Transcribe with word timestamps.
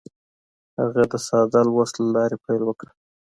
هغه 0.79 1.01
د 1.11 1.13
ساده 1.27 1.61
لوست 1.69 1.95
له 2.01 2.07
لارې 2.15 2.37
پیل 2.45 2.61
وکړ. 2.65 2.87